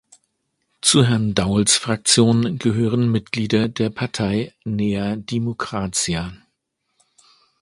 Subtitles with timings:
[0.81, 6.33] Zu Herrn Dauls Fraktion gehören Mitglieder der Partei Nea Dimokratia.